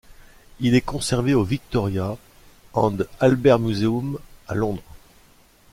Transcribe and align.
Il 0.59 0.73
est 0.73 0.81
conservé 0.81 1.35
au 1.35 1.43
Victoria 1.43 2.17
and 2.73 2.97
Albert 3.19 3.59
Museum 3.59 4.17
à 4.47 4.55
Londres. 4.55 4.81